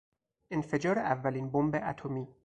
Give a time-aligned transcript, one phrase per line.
[0.51, 2.27] انفجار اولین بمب اتمی